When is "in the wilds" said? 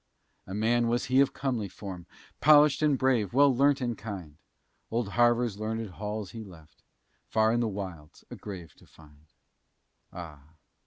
7.53-8.23